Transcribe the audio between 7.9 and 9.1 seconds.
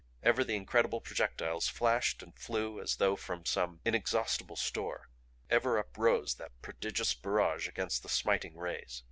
the smiting rays.